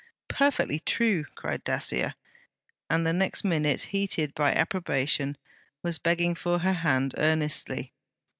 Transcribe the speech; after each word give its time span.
'Perfectly 0.27 0.79
true!' 0.79 1.25
cried 1.35 1.63
Dacier; 1.63 2.15
and 2.89 3.05
the 3.05 3.13
next 3.13 3.43
minute, 3.43 3.83
heated 3.83 4.33
by 4.33 4.51
approbation, 4.51 5.37
was 5.83 5.99
begging 5.99 6.33
for 6.33 6.57
her 6.57 6.73
hand 6.73 7.13
earnestly. 7.19 7.93